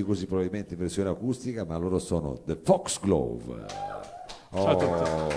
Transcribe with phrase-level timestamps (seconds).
[0.00, 4.09] visti così probabilmente in versione acustica, ma loro sono The Foxglove.
[4.52, 5.10] Ciao a tutti.
[5.10, 5.28] Oh,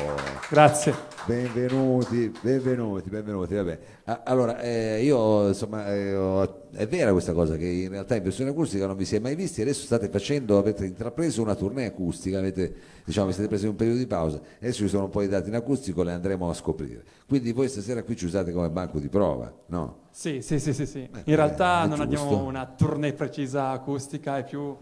[0.50, 0.94] Grazie.
[1.28, 3.54] benvenuti, benvenuti, benvenuti.
[3.54, 3.80] Vabbè.
[4.06, 8.24] Ah, Allora, eh, io insomma, eh, ho- è vera questa cosa che in realtà in
[8.24, 11.86] versione acustica non vi si è mai visti, adesso state facendo, avete intrapreso una tournée
[11.86, 12.74] acustica, avete,
[13.06, 15.50] diciamo, vi siete presi un periodo di pausa, adesso ci sono un po' di dati
[15.50, 17.04] in acustico, le andremo a scoprire.
[17.28, 20.08] Quindi voi stasera qui ci usate come banco di prova, no?
[20.10, 21.08] Sì, sì, sì, sì, sì.
[21.12, 22.04] Beh, In realtà è non giusto.
[22.04, 24.76] abbiamo una tournée precisa acustica, è più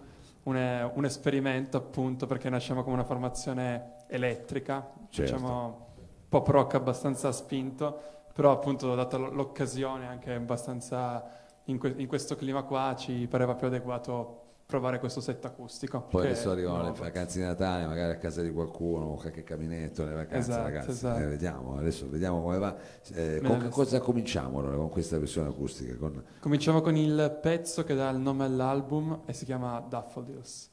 [0.44, 5.34] un, un esperimento appunto perché nasciamo come una formazione elettrica, Certo.
[5.34, 5.86] diciamo
[6.30, 8.00] pop rock abbastanza spinto,
[8.34, 11.28] però appunto data l'occasione anche abbastanza
[11.66, 14.38] in, que- in questo clima qua ci pareva più adeguato
[14.72, 16.04] provare questo set acustico.
[16.10, 20.14] Poi adesso arrivano le vacanze di Natale, magari a casa di qualcuno, qualche caminetto, le
[20.14, 20.90] vacanze, Esatto, ragazzi.
[20.92, 21.20] esatto.
[21.20, 22.76] Eh, vediamo, adesso vediamo come va.
[23.14, 25.94] Eh, con che cosa cominciamo allora con questa versione acustica?
[25.98, 30.70] Con- Cominciamo con il pezzo che dà il nome all'album e si chiama Daffodils.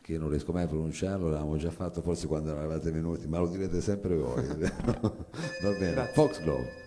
[0.00, 3.48] che non riesco mai a pronunciarlo, l'avevamo già fatto forse quando eravate venuti, ma lo
[3.48, 4.46] direte sempre voi.
[4.56, 6.04] Va bene.
[6.14, 6.84] Foxglove.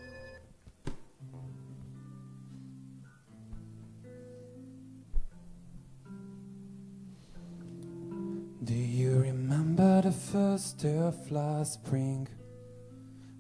[8.61, 12.27] Do you remember the first day of last spring?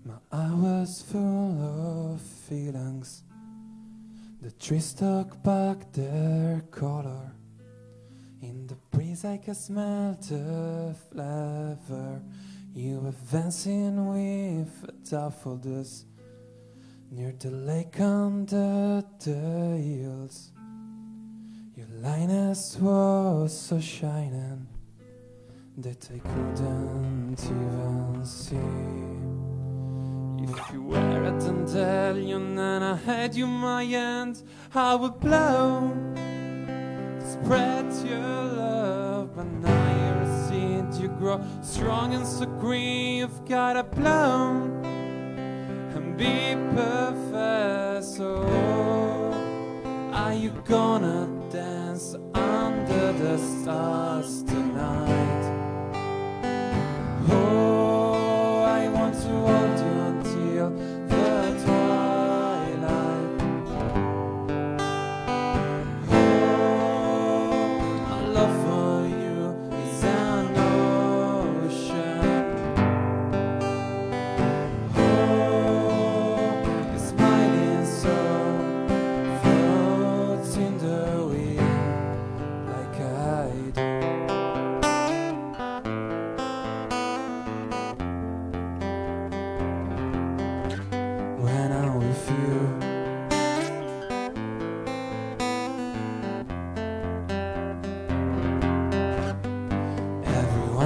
[0.05, 3.23] My eye was full of feelings.
[4.41, 7.33] The trees took back their color.
[8.41, 12.21] In the breeze, I could smell the flavor.
[12.73, 16.05] You were dancing with daffodils
[17.11, 20.51] near the lake under the hills.
[21.75, 24.78] Your lioness was so shining
[25.81, 28.55] that I couldn't even see.
[30.43, 34.43] If you were a dandelion and I had you my hand,
[34.75, 35.93] I would blow
[37.23, 39.35] spread your love.
[39.35, 43.17] But now you're a seed, you grow strong and so green.
[43.19, 44.63] You've got to blow
[45.95, 48.05] and be perfect.
[48.05, 48.43] So,
[50.11, 55.58] are you gonna dance under the stars tonight?
[57.31, 57.78] Oh.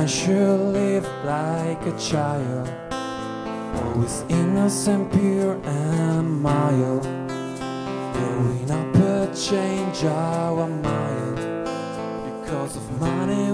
[0.04, 2.68] Everyone should live like a child,
[3.78, 7.04] always innocent, pure, and mild.
[8.12, 11.38] Growing up, but change our mind.
[12.42, 13.53] Because of money,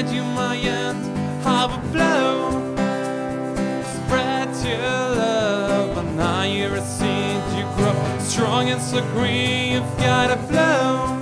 [0.00, 1.04] and you hand,
[1.46, 2.52] I would blow,
[3.94, 5.94] spread your love.
[5.94, 9.72] But now you're a seed, you grow strong and so green.
[9.72, 11.18] You've gotta blow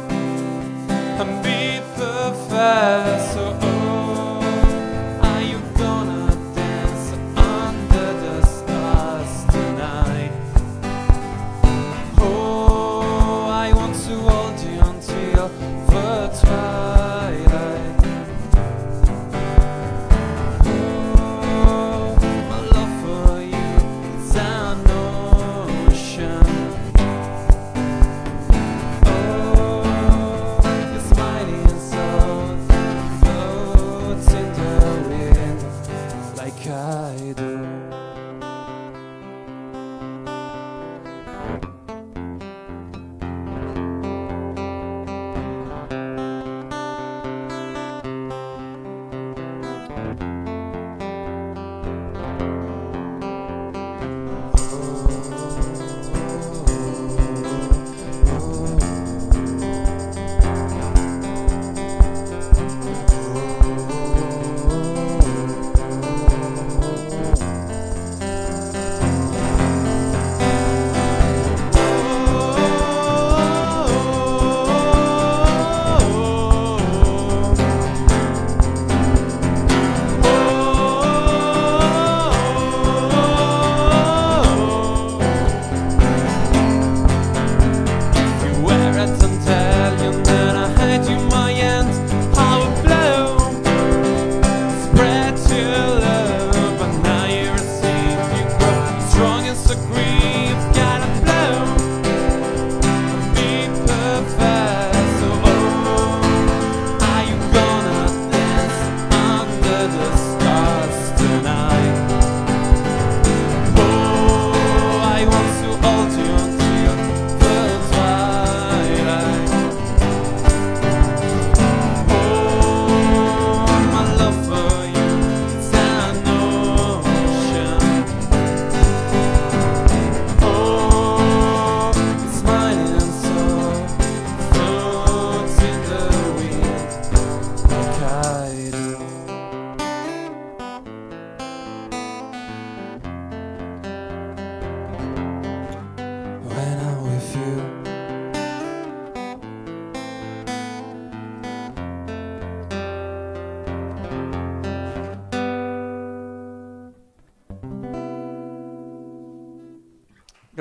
[1.20, 3.07] and be perfect.
[36.48, 36.72] 离开
[37.34, 37.47] 的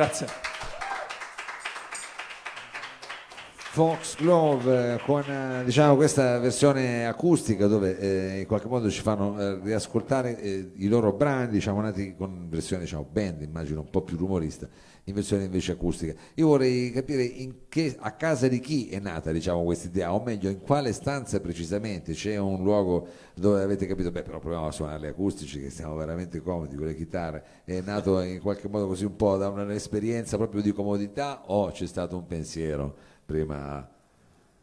[0.08, 0.47] Grazie.
[3.78, 9.40] Foxglove eh, con eh, diciamo, questa versione acustica dove eh, in qualche modo ci fanno
[9.40, 14.02] eh, riascoltare eh, i loro brani, diciamo, nati con versione diciamo, band, immagino un po'
[14.02, 14.68] più rumorista,
[15.04, 16.16] in versione invece acustica.
[16.34, 17.32] Io vorrei capire
[17.70, 21.40] che, a casa di chi è nata diciamo, questa idea, o meglio in quale stanza
[21.40, 25.70] precisamente, c'è un luogo dove avete capito, beh però proviamo a suonare le acustici che
[25.70, 29.50] siamo veramente comodi con le chitarre, è nato in qualche modo così un po' da
[29.50, 33.86] un'esperienza proprio di comodità o c'è stato un pensiero prima?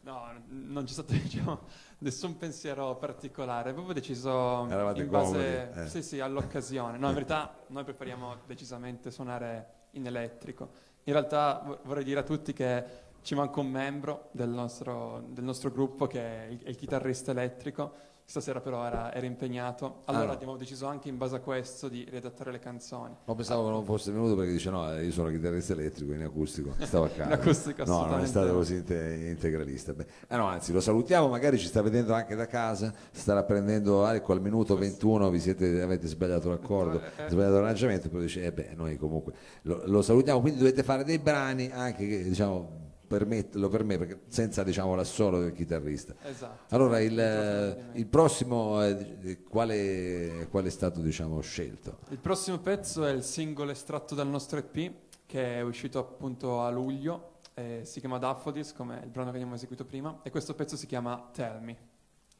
[0.01, 1.61] No, non c'è stato diciamo,
[1.99, 5.87] nessun pensiero particolare, proprio deciso Eravate in base comodi, eh.
[5.87, 6.97] sì, sì, all'occasione.
[6.97, 10.69] No, in verità noi preferiamo decisamente suonare in elettrico.
[11.03, 12.83] In realtà vo- vorrei dire a tutti che
[13.25, 17.31] ci manca un membro del nostro, del nostro gruppo che è il, è il chitarrista
[17.31, 17.91] elettrico.
[18.27, 20.01] Stasera però era, era impegnato.
[20.05, 20.33] Allora Ah.
[20.33, 23.15] abbiamo deciso anche in base a questo di riadattare le canzoni.
[23.25, 26.23] Ma pensavo che non fosse venuto perché dice no, eh, io sono chitarrista elettrico in
[26.23, 27.33] acustico, stavo a casa.
[27.33, 28.53] In acustico, no, non è stato no.
[28.53, 29.93] così inte- integralista.
[29.93, 34.05] Beh, eh no, anzi, lo salutiamo, magari ci sta vedendo anche da casa, starà prendendo,
[34.05, 37.29] ah, ecco, al minuto 21 vi siete, avete sbagliato l'accordo, Eh, eh.
[37.29, 39.33] sbagliato l'arrangiamento, poi dice, eh beh, noi comunque
[39.63, 44.21] lo, lo salutiamo, quindi dovete fare dei brani anche che, diciamo, permetterlo per me, perché
[44.27, 46.15] senza, diciamo, l'assolo del chitarrista.
[46.23, 46.73] Esatto.
[46.75, 51.99] Allora, il, il prossimo, eh, quale, quale è stato, diciamo, scelto?
[52.09, 56.69] Il prossimo pezzo è il singolo estratto dal nostro EP che è uscito appunto a
[56.69, 60.77] luglio, eh, si chiama Daffodils come il brano che abbiamo eseguito prima e questo pezzo
[60.77, 61.77] si chiama Tell Me.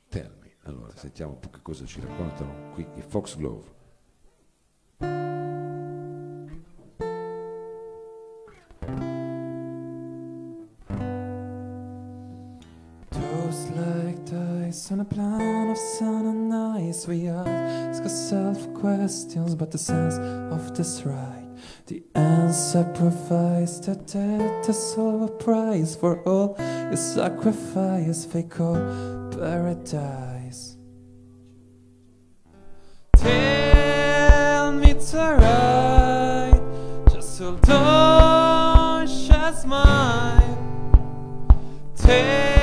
[0.10, 0.54] Tell me.
[0.64, 3.74] Allora, sentiamo un po' che cosa ci raccontano qui i Foxglove.
[14.86, 17.08] Dice on a plan of sun and ice.
[17.08, 20.16] We ask ourselves questions, but the sense
[20.54, 21.48] of this right.
[21.88, 28.26] The answer provides the debt to solve a price for all your sacrifice.
[28.26, 28.76] They call
[29.32, 30.78] paradise.
[33.18, 36.62] Tell me it's alright.
[37.12, 40.58] Just hold on, just mine.
[41.96, 42.55] Test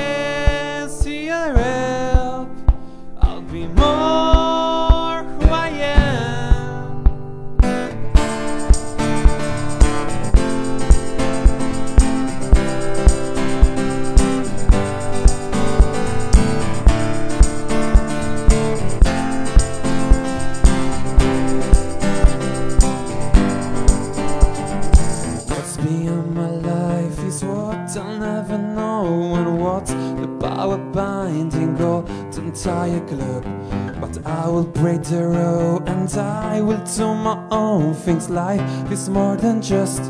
[38.02, 38.28] own things.
[38.30, 40.02] Life is more than just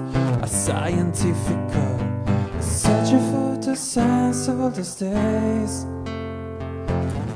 [0.43, 1.59] a scientific.
[2.61, 5.87] Searching for the sense of all these days.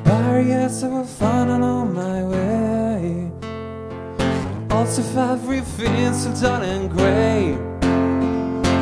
[0.04, 3.30] Barriers I will find along my way.
[4.70, 7.56] Also, if everything's so dull and grey.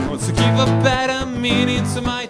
[0.09, 2.24] Want to give a better meaning to my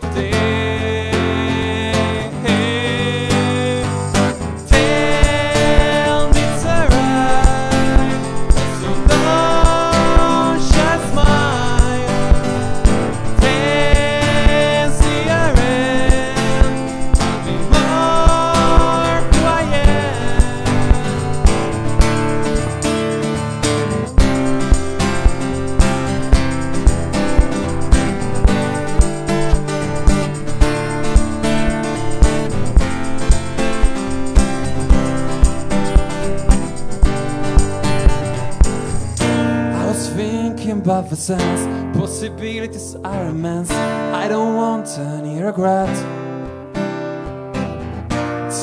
[41.02, 41.96] sense.
[41.98, 43.70] Possibilities are immense.
[43.70, 45.94] I don't want any regret.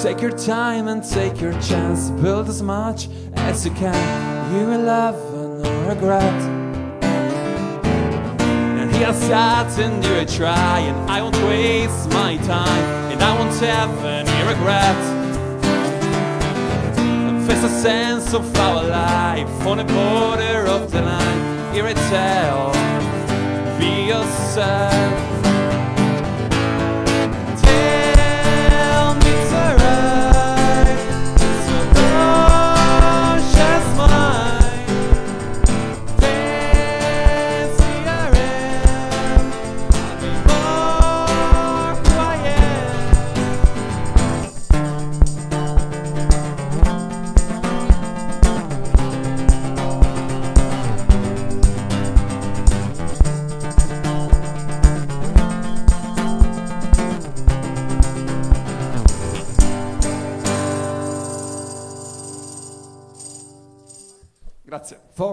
[0.01, 2.09] Take your time and take your chance.
[2.21, 4.01] Build as much as you can.
[4.53, 5.15] You will have
[5.63, 6.41] no regret.
[8.79, 13.37] And here I sat and you try, and I won't waste my time, and I
[13.37, 15.21] won't have any regret
[17.47, 21.50] face a sense of our life on the border of the line.
[21.73, 22.73] Here I tell,
[23.79, 25.60] be yourself.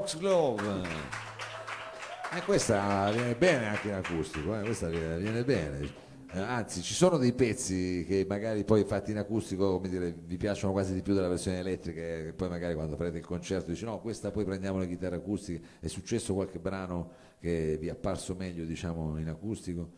[0.09, 0.19] Grazie.
[0.19, 0.89] Foxglove.
[2.33, 6.07] E questa viene bene anche in acustico, eh, questa viene, viene bene.
[6.31, 10.37] Eh, anzi, ci sono dei pezzi che magari poi fatti in acustico, come dire, vi
[10.37, 13.85] piacciono quasi di più della versione elettrica, e poi magari quando prendete il concerto dici
[13.85, 15.63] no, questa poi prendiamo le chitarre acustiche.
[15.81, 17.11] È successo qualche brano
[17.41, 19.91] che vi è apparso meglio, diciamo, in acustico?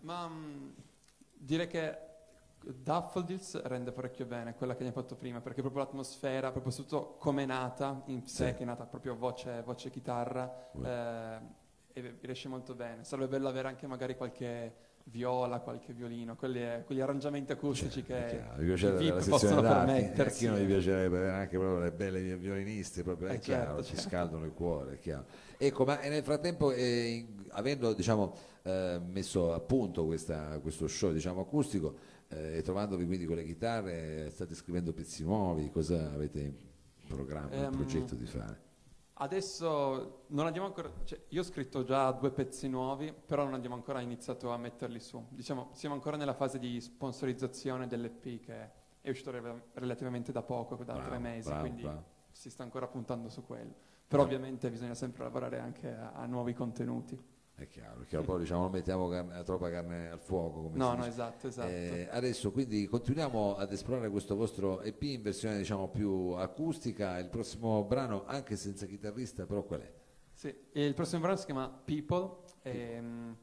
[0.00, 0.68] Ma mm,
[1.36, 2.06] direi che
[2.62, 7.44] Daffodils rende parecchio bene quella che abbiamo fatto prima, perché proprio l'atmosfera, proprio tutto come
[7.44, 8.54] è nata in sé, Sì.
[8.54, 11.38] che è nata proprio voce, voce chitarra, eh,
[11.92, 13.04] e riesce molto bene.
[13.04, 18.42] Sarebbe bello avere anche magari qualche viola, qualche violino, quelli, quegli arrangiamenti acustici È che
[18.58, 20.38] i VIP possono d'arte, a permettersi.
[20.44, 23.82] chi non gli piacerebbe avere anche proprio le belle violiniste, proprio, è Eh, chiaro, certo,
[23.84, 24.08] ci certo.
[24.10, 25.24] scaldano il cuore, è chiaro.
[25.56, 31.40] Ecco, ma nel frattempo, eh, avendo diciamo, eh, messo a punto questa- questo show diciamo,
[31.40, 36.54] acustico eh, e trovandovi quindi con le chitarre, state scrivendo pezzi nuovi, cosa avete in
[37.06, 38.66] programma, in Ehm, progetto di fare?
[39.20, 43.74] Adesso non abbiamo ancora, cioè, io ho scritto già due pezzi nuovi, però non abbiamo
[43.74, 45.24] ancora iniziato a metterli su.
[45.30, 48.70] Diciamo, siamo ancora nella fase di sponsorizzazione dell'EP che
[49.00, 52.04] è uscito re- relativamente da poco, da Bravo, tre mesi, bravo, quindi bravo.
[52.30, 53.74] si sta ancora puntando su quello.
[54.06, 57.20] Però ovviamente bisogna sempre lavorare anche a, a nuovi contenuti.
[57.58, 60.62] È chiaro, è chiaro, poi diciamo, non mettiamo carne- troppa carne al fuoco.
[60.62, 61.68] Come No, no, esatto, esatto.
[61.68, 67.18] Eh, adesso quindi continuiamo ad esplorare questo vostro EP in versione diciamo più acustica.
[67.18, 69.92] Il prossimo brano, anche senza chitarrista, però qual è?
[70.32, 73.36] Sì, il prossimo brano si chiama People, ehm,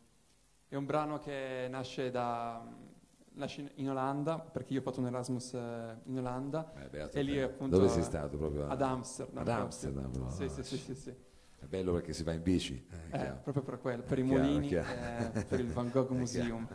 [0.70, 2.66] è un brano che nasce, da,
[3.34, 7.22] nasce in- Olanda, perché io ho fatto un Erasmus eh, in Olanda, Eh, beato e
[7.22, 8.38] lì appunto Dove sei stato?
[8.38, 9.42] Proprio ad Amsterdam.
[9.42, 9.50] Ad.
[9.50, 10.30] Amsterdam, no?
[10.30, 10.78] Sì, No, sì, sì, sì.
[10.78, 11.16] sì, sì.
[11.60, 12.86] È bello perché si va in bici.
[13.12, 16.10] eh, Eh, proprio per quello, per È i chiaro, mulini, eh, per il Van Gogh
[16.16, 16.68] Museum.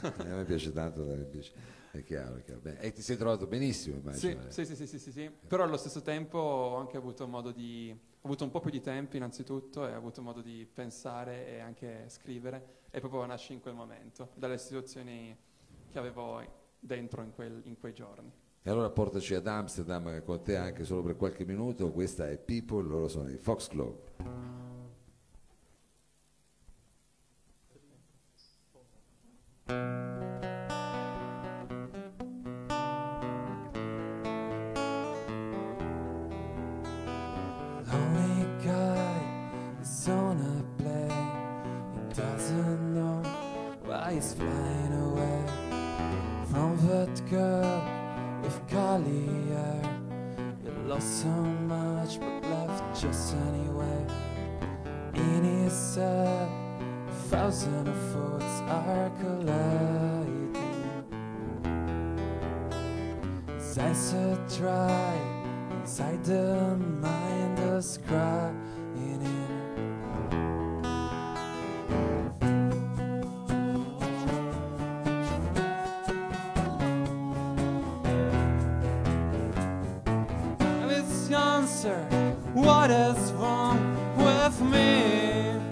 [0.00, 0.30] chiaro.
[0.32, 1.52] a me piace tanto andare in bici.
[1.90, 2.60] È chiaro, è chiaro.
[2.78, 4.46] E ti sei trovato benissimo, immagino.
[4.46, 4.50] eh.
[4.50, 5.30] sì, sì, sì, sì, sì, sì.
[5.46, 7.90] Però allo stesso tempo ho anche avuto modo di...
[8.22, 11.58] Ho avuto un po' più di tempo innanzitutto e ho avuto modo di pensare e
[11.60, 15.34] anche scrivere e proprio nasce in quel momento, dalle situazioni
[15.90, 16.42] che avevo
[16.78, 18.30] dentro in, quel- in quei giorni.
[18.62, 21.90] E allora portaci ad Amsterdam con te anche solo per qualche minuto.
[21.90, 24.10] Questa è People, loro sono i Foxglove.
[24.18, 24.69] Lonely
[53.00, 54.06] just anyway.
[55.14, 60.54] In his head, uh, a thousand of thoughts are colliding.
[63.54, 65.16] His eyes are dry
[65.80, 68.60] inside the mind is crying
[68.96, 69.40] in.
[81.32, 82.09] Answer,
[82.80, 83.78] what is wrong
[84.16, 85.69] with me?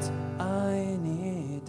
[0.00, 1.62] What I need.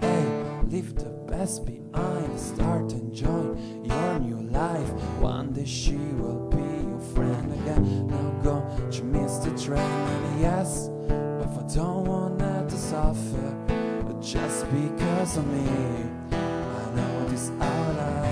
[0.00, 0.26] Hey,
[0.68, 4.90] leave the past behind, start enjoying your new life.
[5.20, 8.06] One day she will be your friend again.
[8.06, 13.54] Now go, you missed the train, and yes, but I don't want her to suffer
[14.20, 16.10] just because of me.
[16.32, 18.25] I know this life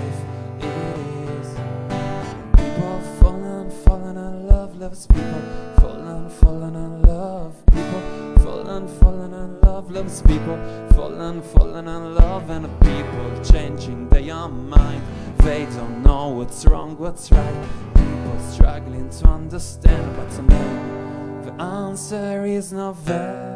[17.15, 17.67] what's right.
[17.93, 23.54] People struggling to understand, but to me, the answer is not there.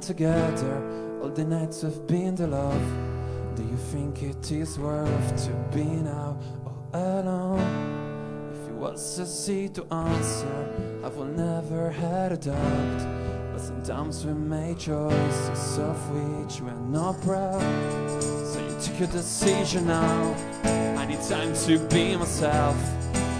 [0.00, 2.86] Together, all the nights we've been to love.
[3.56, 8.50] Do you think it is worth to be now all alone?
[8.52, 13.00] If it was easy to answer, I will never had a doubt.
[13.52, 17.60] But sometimes we make choices of which we're not proud.
[18.22, 20.34] So you took your decision now.
[20.96, 22.76] I need time to be myself.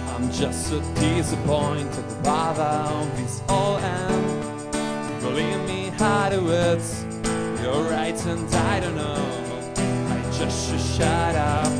[0.09, 4.43] I'm just so disappointed about how this all ends.
[5.23, 7.05] Believe me, afterwards,
[7.61, 9.73] you're right and I don't know.
[9.77, 11.71] I just should shut up,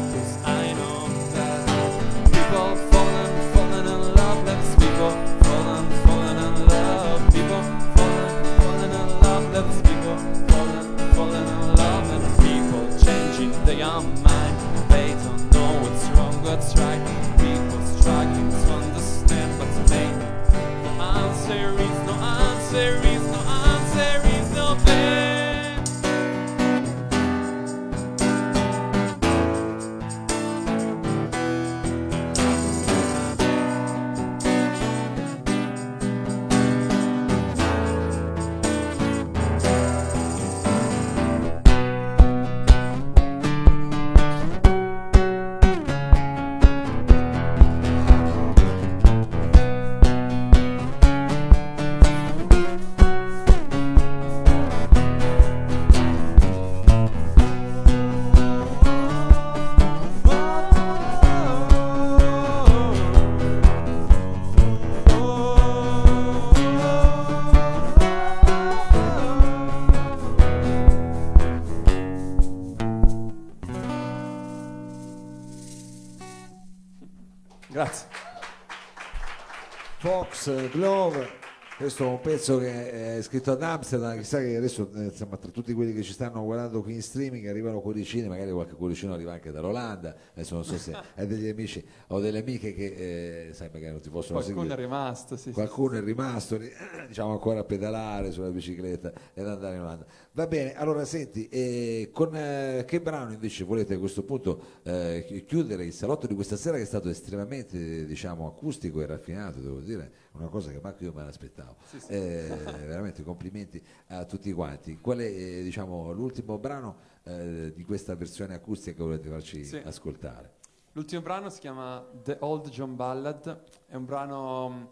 [81.83, 85.51] questo è un pezzo che è scritto ad Amsterdam chissà che adesso eh, insomma, tra
[85.51, 89.33] tutti quelli che ci stanno guardando qui in streaming arrivano cuoricini magari qualche cuoricino arriva
[89.33, 93.69] anche dall'Olanda adesso non so se hai degli amici o delle amiche che eh, sai
[93.73, 96.71] magari non ti possono Qualcuno è seguire rimasto, sì, sì, qualcuno è rimasto eh,
[97.05, 100.05] diciamo ancora a pedalare sulla bicicletta ed andare in Olanda.
[100.31, 105.25] Va bene allora senti eh, con eh, che brano invece volete a questo punto eh,
[105.27, 109.59] chi- chiudere il salotto di questa sera che è stato estremamente diciamo acustico e raffinato
[109.59, 111.75] devo dire una cosa che manco io me l'aspettavo.
[112.07, 112.47] Eh,
[112.85, 114.97] veramente complimenti a tutti quanti.
[114.99, 119.77] Qual è eh, diciamo l'ultimo brano eh, di questa versione acustica che volete farci Sì.
[119.77, 120.55] ascoltare?
[120.93, 124.87] L'ultimo brano si chiama The Old John Ballad, è un brano mh,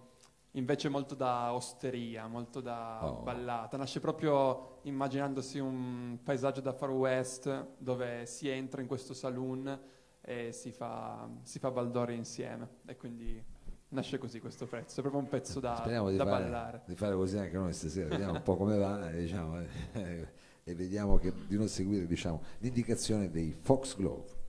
[0.53, 3.21] invece molto da osteria, molto da Oh.
[3.21, 9.79] ballata, nasce proprio immaginandosi un paesaggio da Far West dove si entra in questo saloon
[10.21, 12.67] e si fa, si fa baldoria insieme.
[12.85, 13.43] E quindi
[13.91, 16.81] nasce così questo pezzo, è proprio un pezzo da, Speriamo di da fare, ballare.
[16.85, 19.59] di fare così anche noi stasera, vediamo un po' come va diciamo,
[19.93, 20.27] eh,
[20.63, 24.39] e vediamo che, di non seguire diciamo, l'indicazione dei Fox Glove.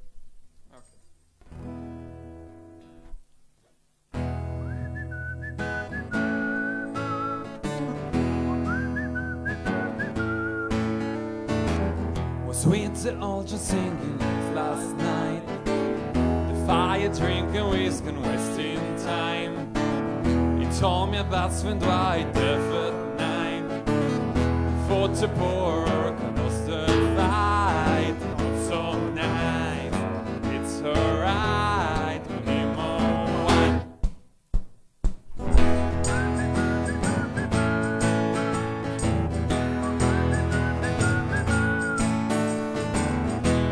[12.64, 14.31] With the all just singing
[17.02, 19.52] you drinking whisk and wasting time.
[20.60, 23.66] You told me that's when I differed nine.
[24.86, 26.86] For to pour a canister
[27.16, 28.14] fight.
[28.68, 29.92] So nice,
[30.54, 32.22] it's alright.
[32.46, 33.82] We need.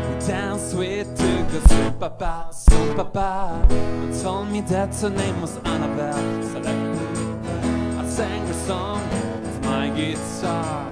[0.09, 3.65] We dance with the super bass papa.
[3.69, 6.21] Who told me that her name was Annabelle.
[6.61, 9.01] Me, I sang a song
[9.43, 10.89] with my guitar.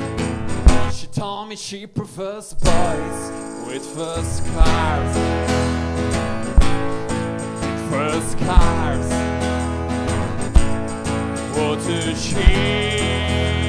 [0.91, 3.31] She told me she prefers boys
[3.67, 5.13] with first cars.
[7.89, 9.09] First cars.
[11.57, 13.68] What a shame.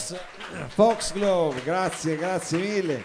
[0.00, 0.14] Fox,
[0.68, 3.04] Fox Glove, grazie, grazie mille.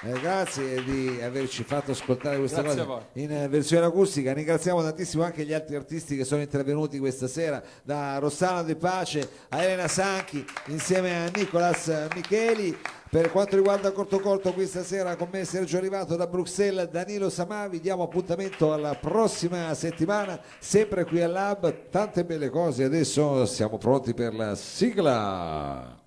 [0.00, 4.32] Eh, grazie di averci fatto ascoltare questa Grazie cosa in eh, versione acustica.
[4.32, 9.28] Ringraziamo tantissimo anche gli altri artisti che sono intervenuti questa sera, da Rossana De Pace
[9.48, 12.78] a Elena Sanchi insieme a Nicolas Micheli.
[13.10, 17.80] Per quanto riguarda Corto Corto, questa sera con me Sergio Arrivato da Bruxelles, Danilo Samavi.
[17.80, 21.88] Diamo appuntamento alla prossima settimana, sempre qui al Lab.
[21.90, 22.84] Tante belle cose.
[22.84, 26.06] Adesso siamo pronti per la sigla.